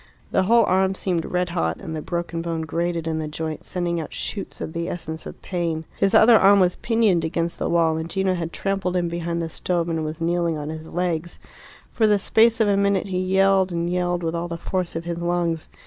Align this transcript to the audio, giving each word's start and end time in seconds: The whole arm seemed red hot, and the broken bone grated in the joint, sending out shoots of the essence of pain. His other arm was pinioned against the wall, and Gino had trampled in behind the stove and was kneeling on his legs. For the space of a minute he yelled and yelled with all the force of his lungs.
The 0.31 0.41
whole 0.41 0.63
arm 0.63 0.95
seemed 0.95 1.25
red 1.25 1.49
hot, 1.51 1.77
and 1.77 1.95
the 1.95 2.01
broken 2.01 2.41
bone 2.41 2.61
grated 2.63 3.05
in 3.05 3.19
the 3.19 3.27
joint, 3.27 3.63
sending 3.63 4.01
out 4.01 4.11
shoots 4.11 4.59
of 4.59 4.73
the 4.73 4.89
essence 4.89 5.27
of 5.27 5.39
pain. 5.43 5.85
His 5.99 6.15
other 6.15 6.37
arm 6.39 6.59
was 6.59 6.75
pinioned 6.77 7.23
against 7.23 7.59
the 7.59 7.69
wall, 7.69 7.97
and 7.97 8.09
Gino 8.09 8.33
had 8.33 8.51
trampled 8.51 8.95
in 8.95 9.09
behind 9.09 9.43
the 9.43 9.47
stove 9.49 9.89
and 9.89 10.03
was 10.03 10.19
kneeling 10.19 10.57
on 10.57 10.69
his 10.69 10.91
legs. 10.91 11.37
For 11.91 12.07
the 12.07 12.17
space 12.17 12.59
of 12.59 12.67
a 12.67 12.75
minute 12.75 13.09
he 13.09 13.19
yelled 13.19 13.71
and 13.71 13.87
yelled 13.87 14.23
with 14.23 14.33
all 14.33 14.47
the 14.47 14.57
force 14.57 14.95
of 14.95 15.05
his 15.05 15.19
lungs. 15.19 15.69